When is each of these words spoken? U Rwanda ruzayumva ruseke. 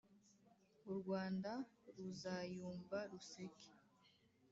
U 0.91 0.93
Rwanda 0.99 1.51
ruzayumva 1.95 2.97
ruseke. 3.11 3.69